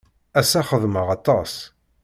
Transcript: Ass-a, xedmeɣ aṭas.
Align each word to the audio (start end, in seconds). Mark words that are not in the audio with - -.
Ass-a, 0.39 0.61
xedmeɣ 0.69 1.07
aṭas. 1.17 1.53